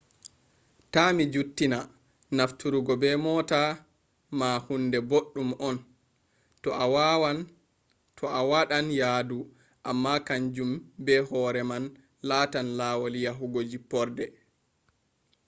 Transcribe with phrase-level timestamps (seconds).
[0.93, 1.79] ta mi juttina
[2.37, 3.59] nafturgo be moota
[4.39, 5.75] ma huunde boɗɗum on
[8.19, 9.37] to a waaɗan yaadu
[9.89, 10.71] amma kanjum
[11.05, 11.83] be hoore man
[12.27, 14.25] laatan laawol yahugo jipporde